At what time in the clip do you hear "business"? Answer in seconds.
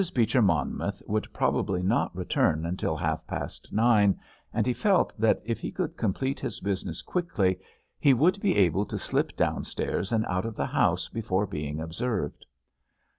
6.59-7.03